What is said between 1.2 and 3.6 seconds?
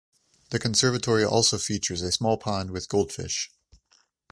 also features a small pond with goldfish.